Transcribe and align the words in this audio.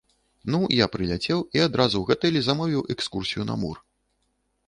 Ну, 0.53 0.59
я 0.75 0.85
прыляцеў 0.93 1.43
і 1.59 1.61
адразу 1.65 1.95
ў 1.99 2.05
гатэлі 2.13 2.41
замовіў 2.47 2.81
экскурсію 2.93 3.43
на 3.53 3.61
мур! 3.65 3.77